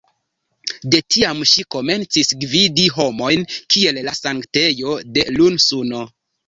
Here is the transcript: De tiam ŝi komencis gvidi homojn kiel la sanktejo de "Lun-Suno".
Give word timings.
De 0.95 1.01
tiam 1.15 1.43
ŝi 1.49 1.65
komencis 1.75 2.33
gvidi 2.45 2.89
homojn 2.97 3.47
kiel 3.59 4.05
la 4.11 4.19
sanktejo 4.25 5.01
de 5.17 5.33
"Lun-Suno". 5.39 6.09